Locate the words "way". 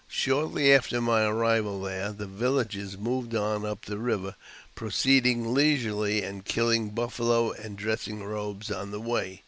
8.99-9.39